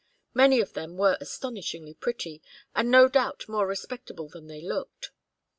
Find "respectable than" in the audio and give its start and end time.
3.67-4.47